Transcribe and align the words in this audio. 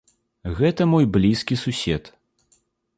Гэта 0.59 0.87
мой 0.95 1.05
блізкі 1.19 1.61
сусед. 1.67 2.13